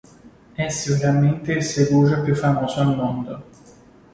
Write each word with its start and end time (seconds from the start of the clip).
È 0.53 0.67
sicuramente 0.69 1.51
il 1.53 1.63
segugio 1.63 2.23
più 2.23 2.33
famoso 2.35 2.79
al 2.79 2.95
mondo. 2.95 3.43